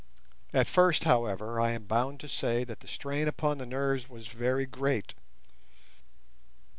[0.51, 4.25] At first, however, I am bound to say that the strain upon the nerves was
[4.29, 5.13] very great.